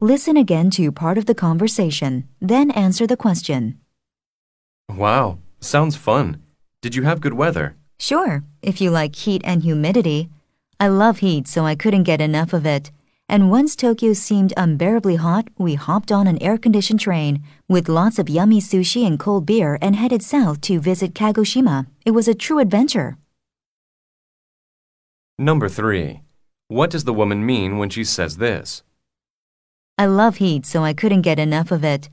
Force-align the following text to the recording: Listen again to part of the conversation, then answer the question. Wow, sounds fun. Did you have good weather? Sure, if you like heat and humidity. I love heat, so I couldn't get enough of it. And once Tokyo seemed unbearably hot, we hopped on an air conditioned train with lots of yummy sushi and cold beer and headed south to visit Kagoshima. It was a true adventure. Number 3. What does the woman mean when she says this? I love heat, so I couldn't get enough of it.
Listen 0.00 0.36
again 0.36 0.70
to 0.70 0.92
part 0.92 1.18
of 1.18 1.26
the 1.26 1.34
conversation, 1.34 2.28
then 2.40 2.70
answer 2.70 3.04
the 3.04 3.16
question. 3.16 3.80
Wow, 4.88 5.38
sounds 5.58 5.96
fun. 5.96 6.40
Did 6.82 6.94
you 6.94 7.02
have 7.02 7.20
good 7.20 7.32
weather? 7.32 7.74
Sure, 7.98 8.44
if 8.62 8.80
you 8.80 8.92
like 8.92 9.16
heat 9.16 9.42
and 9.44 9.64
humidity. 9.64 10.28
I 10.78 10.86
love 10.86 11.18
heat, 11.18 11.48
so 11.48 11.66
I 11.66 11.74
couldn't 11.74 12.04
get 12.04 12.20
enough 12.20 12.52
of 12.52 12.64
it. 12.64 12.92
And 13.28 13.50
once 13.50 13.74
Tokyo 13.74 14.12
seemed 14.12 14.54
unbearably 14.56 15.16
hot, 15.16 15.48
we 15.58 15.74
hopped 15.74 16.12
on 16.12 16.28
an 16.28 16.40
air 16.40 16.58
conditioned 16.58 17.00
train 17.00 17.42
with 17.66 17.88
lots 17.88 18.20
of 18.20 18.28
yummy 18.28 18.60
sushi 18.60 19.04
and 19.04 19.18
cold 19.18 19.46
beer 19.46 19.78
and 19.82 19.96
headed 19.96 20.22
south 20.22 20.60
to 20.60 20.78
visit 20.78 21.12
Kagoshima. 21.12 21.88
It 22.06 22.12
was 22.12 22.28
a 22.28 22.34
true 22.34 22.60
adventure. 22.60 23.18
Number 25.36 25.68
3. 25.68 26.20
What 26.68 26.90
does 26.90 27.02
the 27.02 27.12
woman 27.12 27.44
mean 27.44 27.78
when 27.78 27.90
she 27.90 28.04
says 28.04 28.36
this? 28.36 28.84
I 30.00 30.06
love 30.06 30.36
heat, 30.36 30.64
so 30.64 30.84
I 30.84 30.94
couldn't 30.94 31.22
get 31.22 31.40
enough 31.40 31.72
of 31.72 31.82
it. 31.82 32.08